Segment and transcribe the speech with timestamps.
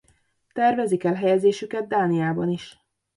[0.53, 2.85] Tervezik elhelyezésüket Dániában is.